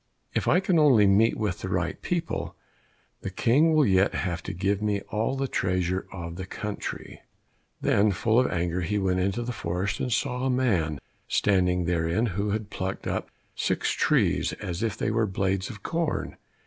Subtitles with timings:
[0.33, 2.55] If I can only meet with the right people,
[3.21, 7.21] the King will yet have to give me all the treasure of the country."
[7.81, 12.25] Then full of anger he went into the forest, and saw a man standing therein
[12.33, 16.35] who had plucked up six trees as if they were blades of corn.